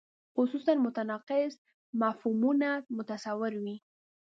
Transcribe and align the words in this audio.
خصوصاً 0.35 0.73
متناقض 0.85 1.53
مفهومونه 2.01 2.69
متصور 2.97 3.53
وي. 3.63 3.75